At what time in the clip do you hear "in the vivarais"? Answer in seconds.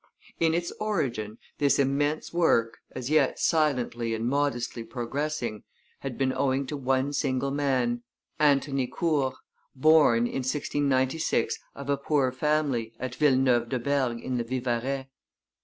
14.23-15.05